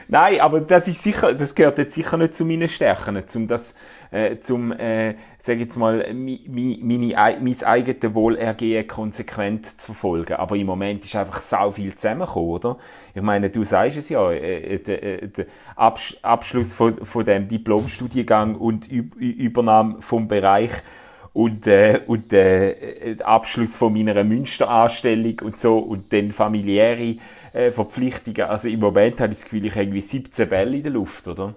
[0.09, 3.77] Nein, aber das ist sicher, das gehört jetzt sicher nicht zu meinen Stärken, zum das,
[4.11, 9.93] äh, zum, äh, sag jetzt mal, mi, mi, meine, ei- mein eigenes Wohlergehen konsequent zu
[9.93, 10.35] verfolgen.
[10.35, 12.79] Aber im Moment ist einfach sau viel zusammengekommen, oder?
[13.15, 17.49] Ich meine, du sagst es ja, äh, der, äh, der Absch Abschluss von, von dem
[17.49, 20.73] Diplomstudiengang und Üb Übernahme vom Bereich
[21.33, 27.17] und, äh, und äh, der Abschluss von meiner Münsteranstellung und so und dann familiäre
[27.53, 28.43] äh, Verpflichtungen.
[28.43, 31.29] Also im Moment habe ich das Gefühl, ich habe irgendwie 17 Bälle in der Luft,
[31.29, 31.55] oder?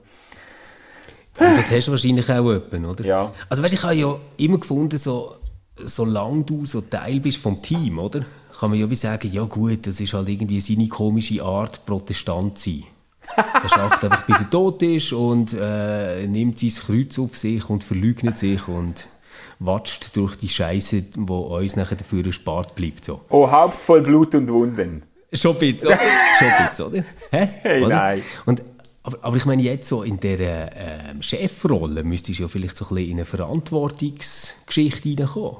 [1.39, 3.05] Und das hast du wahrscheinlich auch jemanden, oder?
[3.05, 3.33] Ja.
[3.49, 5.35] Also weißt, ich habe ja immer gefunden, so,
[5.77, 8.25] solange du so Teil bist vom Team, oder?
[8.59, 12.57] Kann man ja wie sagen, ja gut, das ist halt irgendwie seine komische Art, Protestant
[12.57, 12.83] zu sein.
[13.35, 17.83] Er schafft einfach, bis er tot ist und äh, nimmt sein Kreuz auf sich und
[17.83, 19.07] verleugnet sich und
[19.59, 23.05] watscht durch die Scheiße, die uns nachher dafür erspart bleibt.
[23.05, 23.21] So.
[23.29, 25.03] Oh, Haupt voll Blut und Wunden.
[25.33, 25.99] Schon ein bisschen, oder?
[26.37, 27.03] Schon ein bisschen, oder?
[27.31, 27.49] Hä?
[27.61, 27.95] Hey, oder?
[27.95, 28.21] nein.
[28.45, 28.63] Und,
[29.03, 32.85] aber, aber ich meine, jetzt so in dieser ähm, Chefrolle müsstest du ja vielleicht so
[32.85, 35.57] ein bisschen in eine Verantwortungsgeschichte reinkommen.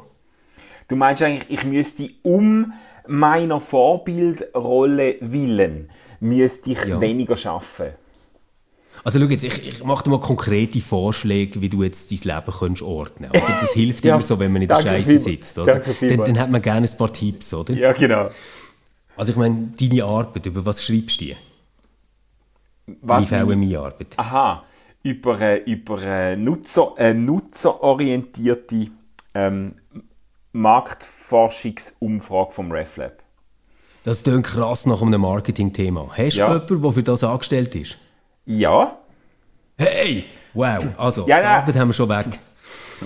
[0.88, 2.74] Du meinst eigentlich, ich müsste um
[3.08, 7.02] meiner Vorbildrolle willen, müsste ich Ja.
[7.02, 7.96] weniger arbeiten.
[9.04, 12.52] Also schau jetzt, ich, ich mache dir mal konkrete Vorschläge, wie du jetzt dein Leben
[12.52, 15.58] könntest ordnen Oder Das hilft Ja, immer so, wenn man in der Scheiße sitzt.
[15.58, 15.80] Oder?
[15.80, 17.74] Dann, dann hat man gerne ein paar Tipps, oder?
[17.74, 18.30] Ja, genau.
[19.18, 21.36] Also ich meine, deine Arbeit, über was schreibst du die?
[22.88, 24.14] Was Meine meine- VMI-Arbeit.
[24.18, 24.64] Aha,
[25.04, 28.88] über, äh, über äh, Nutzer, äh, nutzerorientierte
[29.34, 29.76] ähm,
[30.52, 33.22] Marktforschungsumfrage vom RefLab.
[34.04, 36.10] Das klingt krass nach einem Marketing-Thema.
[36.18, 36.48] Hast Ja.
[36.48, 37.98] du jemanden, der für das angestellt ist?
[38.46, 38.98] Ja.
[39.78, 40.26] Hey!
[40.54, 41.46] Wow, also, Ja, die.
[41.46, 42.40] Arbeit haben wir schon weg.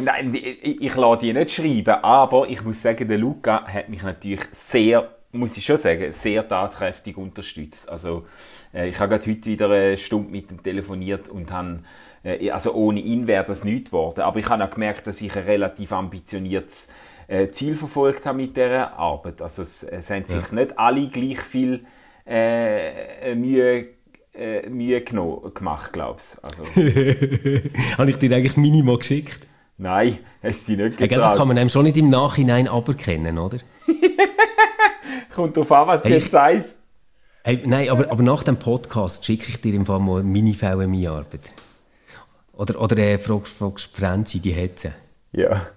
[0.04, 4.02] Nein, ich, ich lasse die nicht schreiben, aber ich muss sagen, der Luca hat mich
[4.02, 7.89] natürlich sehr, muss ich schon sagen, sehr tatkräftig unterstützt.
[7.89, 8.26] Also
[8.74, 11.80] äh, ich habe gerade heute wieder eine Stunde mit ihm telefoniert und habe,
[12.24, 14.21] äh, also ohne ihn wäre das nichts geworden.
[14.21, 16.89] Aber ich habe auch gemerkt, dass ich ein relativ ambitioniertes
[17.28, 19.41] äh, Ziel verfolgt habe mit dieser Arbeit.
[19.41, 21.86] Also es, es haben sich nicht alle gleich viel
[22.28, 23.88] äh, Mühe,
[24.34, 26.43] äh, Mühe geno- gemacht, glaube ich.
[26.43, 26.63] Also,
[27.98, 29.39] Habe ich dir eigentlich Minima geschickt?
[29.78, 31.24] nein, hast du dich nicht gell, getraut.
[31.26, 33.58] das kann man einem schon nicht im Nachhinein aberkennen, oder?
[35.36, 36.80] Kommt drauf an, was du Hey, jetzt sagst.
[37.43, 41.52] Hey, nein, aber, aber nach dem Podcast schicke ich dir im Fall mal meine VMI-Arbeit.
[42.54, 44.91] Oder, oder äh, fragst, fragst Franzi, die hat sie.
[45.34, 45.67] Ja.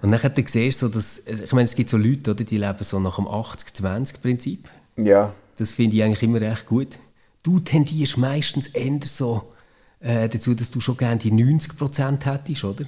[0.00, 2.84] Und dann du siehst so, dass, ich meine, es gibt so Leute, oder, die leben
[2.84, 4.68] so nach dem 80-20-Prinzip.
[4.96, 5.32] Ja.
[5.56, 6.98] Das finde ich eigentlich immer recht gut.
[7.42, 9.52] Du tendierst meistens eher so
[10.00, 12.84] äh, dazu, dass du schon gerne die 90% hättest, oder?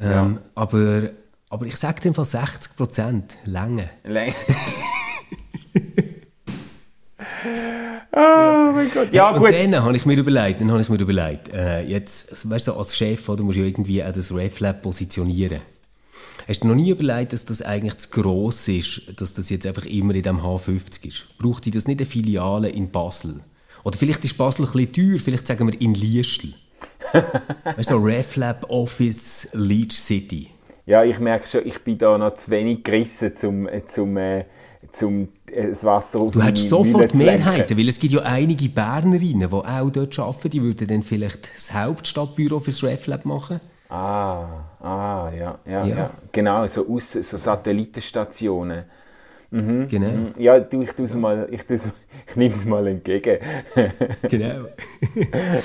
[0.00, 1.10] Ähm, aber,
[1.50, 3.90] aber ich sage dir Fall 60% Länge.
[4.04, 4.34] Läng-
[8.12, 9.12] oh mein Gott.
[9.12, 9.52] Ja, und gut.
[9.52, 12.96] dann habe ich mir überlegt, dann habe ich mir überlegt, äh, jetzt, weißt du, als
[12.96, 15.60] Chef, oder, musst du ja irgendwie auch das RefLab positionieren.
[16.46, 19.84] Hast du noch nie überlegt, dass das eigentlich zu gross ist, dass das jetzt einfach
[19.84, 21.26] immer in dem H50 ist?
[21.38, 23.40] Braucht die das nicht eine Filiale in Basel?
[23.84, 26.54] Oder vielleicht ist Basel ein bisschen teuer, vielleicht sagen wir in Liestl.
[27.64, 30.48] weißt du, so RefLab Office Leech City.
[30.88, 34.46] Ja, ich merke schon, ich bin da noch zu wenig gerissen, zum, zum, äh,
[34.90, 37.14] zum äh, das Wasser auf Du hättest sofort.
[37.14, 41.54] Mehrheiten, weil es gibt ja einige Bernerinnen, die auch dort arbeiten, die würden dann vielleicht
[41.54, 43.60] das Hauptstadtbüro fürs RefLab machen.
[43.90, 44.46] Ah,
[44.80, 46.10] ah, ja, ja, ja, Ja.
[46.32, 48.84] Genau, so, aus, so Satellitenstationen.
[49.50, 50.30] Genau.
[50.38, 51.90] Ja, du, ich, tu's mal, ich, tu's,
[52.28, 53.38] ich nehme es mal entgegen.
[54.22, 54.68] Genau.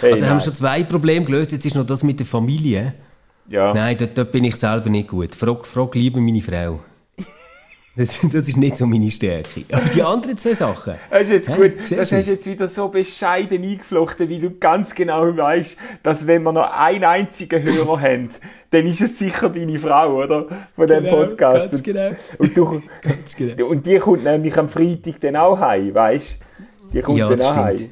[0.02, 0.36] Hey, Also haben nein.
[0.36, 1.54] wir schon zwei Probleme gelöst.
[1.54, 2.94] Jetzt ist noch das mit der Familie.
[3.50, 3.74] Ja.
[3.74, 5.36] Nein, dort, dort bin ich selber nicht gut.
[5.36, 6.80] Frag, frag lieber meine Frau.
[7.96, 9.66] Das, das ist nicht so meine Stärke.
[9.72, 10.96] Aber die anderen zwei Sachen.
[11.12, 11.56] Das ist jetzt Hä?
[11.56, 11.92] gut.
[11.92, 16.42] Das hast du jetzt wieder so bescheiden eingeflochten, wie du ganz genau weißt, dass wenn
[16.42, 18.30] wir noch einen einzigen Hörer haben,
[18.72, 20.48] dann ist es sicher deine Frau, oder?
[20.76, 21.70] Von dem Genau, Podcast.
[21.70, 22.12] ganz genau.
[22.40, 23.68] Und, du, Ganz genau.
[23.68, 26.88] und die kommt nämlich am Freitag dann auch heim, weißt du?
[26.94, 27.90] Die kommt Ja, dann auch heim.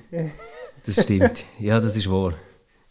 [0.83, 1.45] Das stimmt.
[1.59, 2.33] Ja, das ist wahr.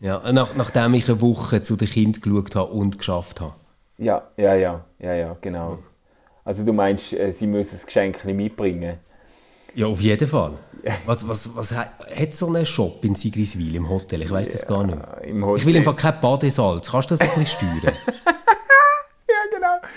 [0.01, 3.55] Ja, nach, nachdem ich eine Woche zu den Kindern geschaut habe und geschafft habe.
[3.99, 5.79] Ja, ja, ja, ja, ja, genau.
[6.43, 8.99] Also du meinst, äh, sie müssen das Geschenk mitbringen?
[9.75, 10.55] Ja, auf jeden Fall.
[11.05, 14.23] Was, was, was hat, so einen Shop in Sigriswil im Hotel?
[14.23, 14.99] Ich weiß das gar nicht.
[14.99, 15.57] Hotel.
[15.57, 16.91] Ich will einfach kein Badesalz.
[16.91, 17.95] Kannst du das ein bisschen steuern?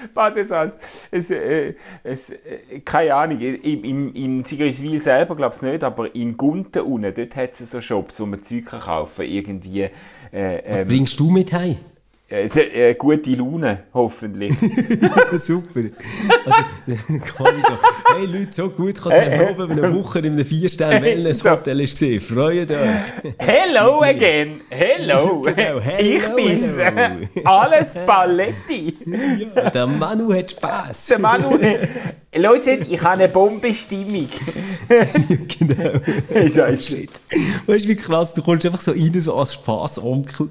[0.14, 0.74] Badesalz.
[1.12, 3.40] Es, äh, es, äh, keine Ahnung.
[3.40, 7.72] Im, im, in Sigriswil selber glaube ich nicht, aber in Gunten unten, dort hat es
[7.72, 9.26] so Shops, wo man Zeug kaufen kann.
[9.26, 9.90] Irgendwie
[10.32, 11.78] äh, Was ähm, bringst du mit heim?
[12.30, 14.54] Äh, äh, gute Laune, hoffentlich.
[15.34, 15.82] Super.
[16.46, 17.04] Also,
[17.36, 21.80] quasi so, hey Leute, so gut kann es äh, oben eine Woche in einem Vier-Sterne-Wellness-Hotel
[21.82, 22.20] ist gesehen.
[22.22, 22.88] Freut euch.
[23.38, 24.62] Hello again!
[24.70, 25.42] Hello!
[25.42, 26.78] Genau, hello, ich bin's!
[27.44, 28.96] Alles Paletti!
[29.56, 31.08] Ja, der Manu hat Spass.
[31.08, 34.30] Der Manu, hört, ich habe eine Bombenstimmung.
[34.90, 35.92] genau.
[36.50, 37.06] Scheiße.
[37.68, 40.50] Weißt du, wie krass, du kommst einfach so rein, so als Spaß-Onkel.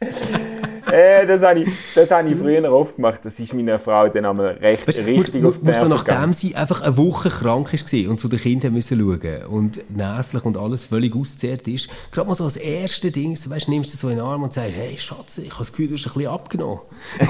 [0.00, 3.20] Äh, das habe ich, das habe ich früher oft gemacht.
[3.22, 6.32] Das ist meiner Frau dann einmal recht, Weißt, richtig wo, auf die so Nerven nachdem
[6.32, 10.56] sie einfach eine Woche krank war und zu den Kindern müssen schauen und nervlich und
[10.56, 14.08] alles völlig auszehrt ist, gerade mal so als erste Ding, so, weißt, nimmst du so
[14.08, 16.30] in den Arm und sagst, hey Schatz, ich habe das Gefühl, du hast ein bisschen
[16.30, 16.80] abgenommen.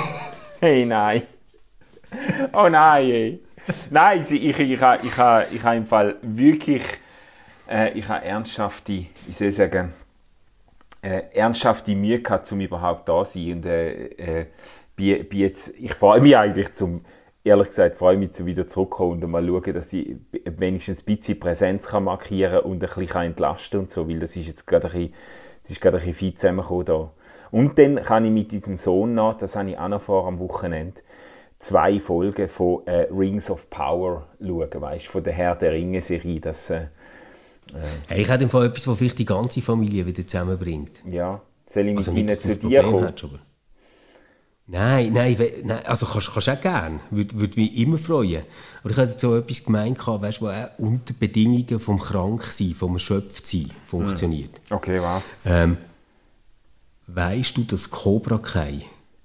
[0.60, 1.22] Hey, nein.
[2.52, 3.40] Oh nein, ey.
[3.90, 6.82] Nein, ich, ich, ich, habe- ich, habe- ich habe im Fall wirklich,
[7.70, 9.92] äh, ich habe ernsthafte, wie soll ich sagen,
[11.02, 13.52] äh, ernsthafte Mühe gehabt, um überhaupt da zu sein.
[13.52, 14.46] Und äh, äh,
[14.96, 17.02] bin, bin jetzt, ich freue mich eigentlich zum,
[17.44, 21.40] ehrlich gesagt, freue mich zu wieder zurückkommen und mal schauen, dass ich wenigstens ein bisschen
[21.40, 24.92] Präsenz kann markieren und ein bisschen entlasten und so, weil das ist jetzt gerade ein
[24.92, 25.14] bisschen,
[25.62, 27.12] das ist gerade ein bisschen viel zusammengekommen da.
[27.50, 30.38] Und dann kann ich mit diesem Sohn noch, das habe ich auch noch vor am
[30.38, 31.00] Wochenende,
[31.58, 36.70] zwei Folgen von äh, Rings of Power schauen, weißt von der Herr der Ringe-Serie, das,
[36.70, 36.86] äh,
[38.06, 41.02] Hey, ich habe im Fall etwas, was vielleicht die ganze Familie wieder zusammenbringt.
[41.06, 43.06] ja, soll ich mit Also ihnen zu das dir Problem kommen?
[43.06, 43.38] hättest, aber...
[44.70, 47.00] Nein, nein, nein, also kannst du auch gerne.
[47.10, 48.42] Würde, würde mich immer freuen.
[48.82, 53.70] Aber ich hatte so etwas gemeint, weißt, was auch unter Bedingungen vom Kranksein, vom Erschöpftsein
[53.86, 54.60] funktioniert.
[54.70, 55.38] Okay, was?
[55.46, 55.78] Ähm,
[57.06, 58.82] weißt du, dass Cobra Kai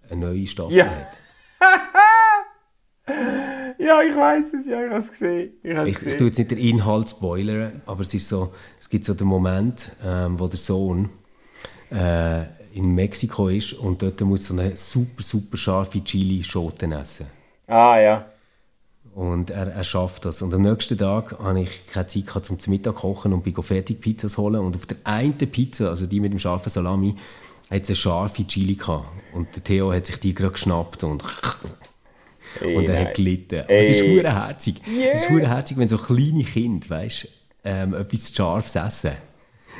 [0.09, 0.85] eine neue Staffel Ja.
[0.89, 1.07] hat?
[3.83, 5.53] Ja, ich weiß es, ja, ich habe es gesehen.
[5.61, 9.03] Ich, ich, ich tue jetzt nicht den Inhalt spoilern, aber es, ist so, es gibt
[9.03, 11.09] so den Moment, ähm, wo der Sohn
[11.91, 12.43] äh,
[12.73, 17.27] in Mexiko ist und dort muss so eine super, super scharfe Chili-Schoten essen.
[17.67, 18.25] Ah, ja.
[19.13, 20.41] Und er, er schafft das.
[20.41, 24.01] Und am nächsten Tag hatte ich keine Zeit gehabt, zum Mittag kochen und bin fertig
[24.01, 24.61] Pizzas holen.
[24.61, 27.15] Und auf der einen Pizza, also die mit dem scharfen Salami,
[27.69, 29.05] hat es eine scharfe Chili gehabt.
[29.33, 31.23] Und der Theo hat sich die gerade geschnappt und
[32.61, 33.05] Ey, und er nein.
[33.07, 33.63] hat gelitten.
[33.67, 33.79] Ey.
[33.79, 34.75] Es ist herzig.
[34.87, 35.11] Yeah.
[35.11, 37.27] Es ist herzig, wenn so kleine Kinder, weißt,
[37.65, 39.11] ähm, etwas Scharfes essen.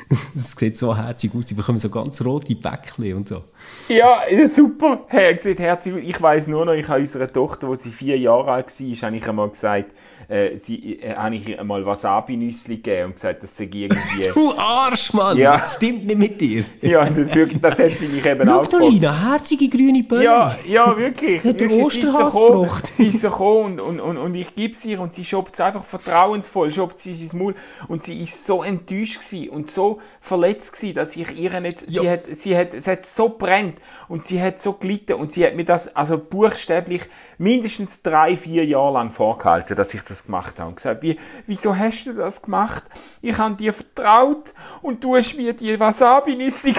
[0.34, 1.46] Das sieht so herzig aus.
[1.46, 3.44] Die bekommen so ganz rote Bäckchen und so.
[3.88, 5.04] Ja, super.
[5.08, 6.00] Hey, sieht herzig aus.
[6.02, 9.16] Ich weiss nur noch, ich habe unserer Tochter, als sie vier Jahre alt war, habe
[9.16, 9.94] ich einmal gesagt,
[10.28, 14.30] äh, sie, äh, habe ich ihr einmal Wasabi-Nüssli gegeben und gesagt, das sei irgendwie...
[14.34, 15.36] du Arsch, Mann!
[15.36, 15.58] Ja.
[15.58, 16.64] Das stimmt nicht mit dir.
[16.82, 18.66] ja, das, wirklich, das hat sie mich eben auch.
[18.80, 20.22] Lina, herzige grüne Böller.
[20.22, 21.44] Ja, ja, wirklich.
[21.44, 22.86] Hat der Osterhas gebracht.
[22.86, 25.54] Sie ist so gekommen und, und, und, und ich gebe sie ihr und sie schobt
[25.54, 27.54] es einfach vertrauensvoll, schobt sie ins Maul
[27.88, 31.82] und sie ist so enttäuscht gewesen und so verletzt gewesen, dass ich ihr nicht...
[31.90, 32.00] Ja.
[32.00, 35.44] Sie hat, sie hat, es hat so brennt und sie hat so gelitten und sie
[35.44, 37.02] hat mir das also buchstäblich
[37.36, 40.70] mindestens drei, vier Jahre lang vorgehalten, dass ich das gemacht habe.
[40.70, 42.84] Und gesagt, wie, wieso hast du das gemacht?
[43.20, 46.72] Ich habe dir vertraut und du hast mir die Wasabi-Nüsse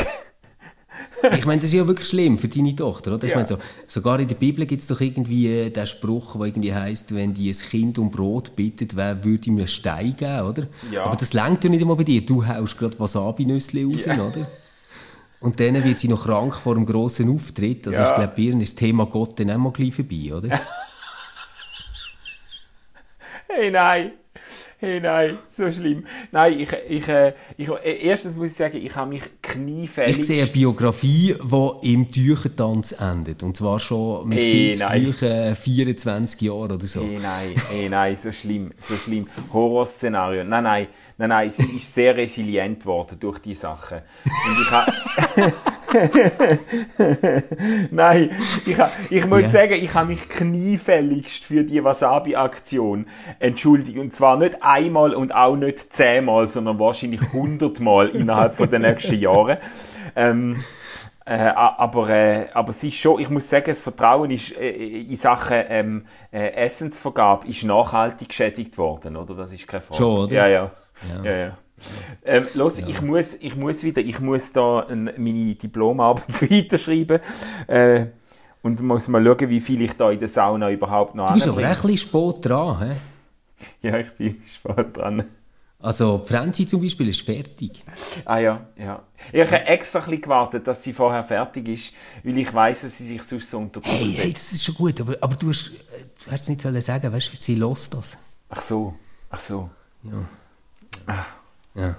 [1.38, 3.24] ich meine, das ist ja wirklich schlimm für deine Tochter, oder?
[3.24, 3.38] Ich ja.
[3.38, 3.58] meine, so,
[3.88, 7.34] sogar in der Bibel gibt es doch irgendwie äh, den Spruch, der irgendwie heißt, wenn
[7.34, 10.68] die ein Kind um Brot bittet, wer würde ihm einen Stein geben, oder?
[10.92, 11.06] Ja.
[11.06, 12.26] Aber das lenkt ja nicht immer bei dir.
[12.26, 14.24] Du haust gerade Wasabi-Nüsse raus, ja.
[14.24, 14.48] oder?
[15.40, 17.88] Und dann wird sie noch krank vor einem grossen Auftritt.
[17.88, 18.10] Also ja.
[18.10, 20.62] ich glaube, bei ihr ist das Thema Gott dann auch mal gleich vorbei, oder?
[23.48, 24.14] hey, nein.
[24.78, 26.06] Hey, nein, so schlimm.
[26.34, 30.20] Nein, ich, ich, äh, ich, äh, erstens muss ich sagen, ich habe mich kniefällig...
[30.20, 33.42] Ich sehe eine Biografie, die im Tüchertanz endet.
[33.42, 37.02] Und zwar schon mit hey, viel zu frühen 24 Jahren oder so.
[37.02, 39.28] Hey, nein, hey, nein, so schlimm, so schlimm.
[39.54, 40.44] Horrorszenario.
[40.44, 40.88] Nein, nein.
[41.18, 44.00] Nein, nein, sie ist sehr resilient geworden durch die Sachen.
[44.26, 44.92] Und ich habe...
[47.92, 48.32] nein,
[48.66, 48.78] ich,
[49.10, 49.50] ich muss yeah.
[49.50, 53.08] sagen, ich habe mich kniefälligst für die Wasabi-Aktion
[53.40, 53.98] entschuldigt.
[53.98, 59.16] Und zwar nicht einmal und auch nicht zehnmal, sondern wahrscheinlich hundertmal innerhalb von den nächsten
[59.18, 59.58] Jahren.
[60.18, 60.64] Ähm,
[61.26, 65.16] äh, aber, äh, aber es ist schon, ich muss sagen, das Vertrauen ist äh, in
[65.16, 69.34] Sachen ähm, äh, Essensvergabe ist nachhaltig geschädigt worden, oder?
[69.34, 69.98] Das ist keine Frage.
[69.98, 70.34] Schon, oder?
[70.34, 70.72] Ja, ja.
[71.10, 71.38] Ja, ja.
[71.38, 71.58] ja.
[72.24, 72.88] Ähm, los, ja.
[72.88, 77.20] ich, muss, ich muss wieder, ich muss da meine Diplomarbeit weiterschreiben.
[77.68, 78.08] Äh,
[78.62, 81.48] und muss mal schauen, wie viel ich da in der Sauna überhaupt noch Du bist
[81.48, 82.96] aber ein bisschen spät dran, hä?
[83.84, 85.26] Ja, ich bin spät dran.
[85.80, 87.84] Also, Franzi zum Beispiel ist fertig.
[88.26, 89.04] Ah ja, ja.
[89.32, 92.98] Ich habe extra ein bisschen gewartet, dass sie vorher fertig ist, weil ich weiß, dass
[92.98, 95.72] sie sich sonst so unter hey, hey, das ist schon gut, aber, aber du, hast,
[96.26, 98.18] du hättest nicht sollen sagen, weißt du, sie lässt das.
[98.50, 98.96] Ach so,
[99.30, 99.70] ach so.
[100.02, 100.28] Ja.
[101.08, 101.26] Ah.
[101.76, 101.96] Ja.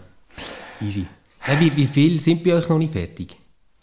[0.81, 1.07] Easy.
[1.40, 3.37] Hey, wie, wie viel sind bei euch noch nicht fertig?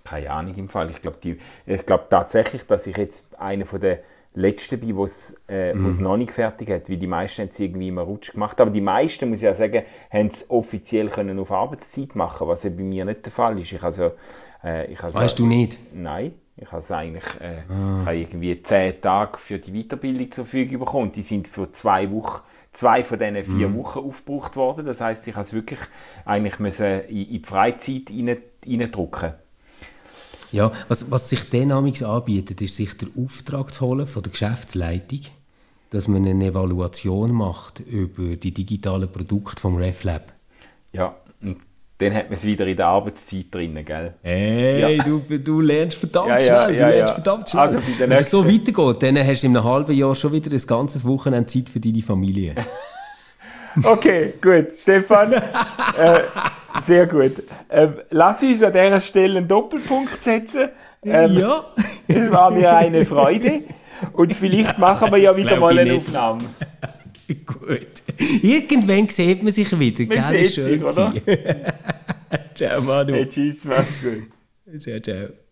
[0.04, 0.90] Keine Ahnung im Fall.
[0.90, 1.38] Ich glaube
[1.86, 4.00] glaub tatsächlich, dass ich jetzt einer von den
[4.36, 6.02] letzten bin, wo es äh, mm.
[6.02, 8.60] noch nicht fertig hat, weil die meisten haben es irgendwie immer rutsch gemacht.
[8.60, 12.64] Aber die meisten, muss ich ja sagen, haben es offiziell können auf Arbeitszeit machen, was
[12.64, 13.72] ja bei mir nicht der Fall ist.
[13.72, 14.12] Ich also,
[14.64, 15.78] äh, ich also, weißt du nicht?
[15.94, 16.34] Nein.
[16.56, 18.06] Ich habe eigentlich äh, ah.
[18.06, 21.12] habe irgendwie zehn Tage für die Weiterbildung zur Verfügung bekommen.
[21.12, 22.42] Die sind für zwei Wochen
[22.74, 23.78] zwei von diesen vier mhm.
[23.78, 24.86] Wochen aufgebraucht worden.
[24.86, 25.80] Das heißt, ich musste es wirklich
[26.26, 28.12] eigentlich müssen in, die Freizeit
[28.68, 29.34] reindrücken.
[30.52, 35.22] Ja, was, was sich dann anbietet, ist sich der Auftrag zu holen von der Geschäftsleitung,
[35.90, 40.32] dass man eine Evaluation macht über die digitalen Produkte vom RefLab.
[40.92, 41.58] Ja, und
[42.04, 44.14] dann hat man es wieder in der Arbeitszeit drin, gell?
[44.22, 45.04] Hey, ja.
[45.04, 47.62] du, du lernst verdammt ja, ja, schnell, du lernst verdammt schnell.
[47.62, 50.62] Also Wenn es so weitergeht, dann hast du in einem halben Jahr schon wieder ein
[50.68, 52.56] ganzes Wochenende Zeit für deine Familie.
[53.84, 54.68] okay, gut.
[54.82, 55.34] Stefan,
[55.98, 56.20] äh,
[56.82, 57.44] sehr gut.
[57.70, 60.70] Ähm, lass uns an dieser Stelle einen Doppelpunkt setzen.
[61.04, 61.66] Ähm, ja.
[62.08, 63.64] Es war mir eine Freude.
[64.12, 66.44] Und vielleicht machen wir ja wieder mal eine Aufnahme.
[67.46, 68.04] Gut.
[68.42, 70.06] Irgendwann sieht man sich wieder.
[70.06, 70.46] Man gell?
[70.46, 71.14] sieht sich, oder?
[72.56, 73.14] ciao, Manu.
[73.14, 74.82] Hey, tschüss, mach's gut.
[74.82, 75.43] Ciao, ciao.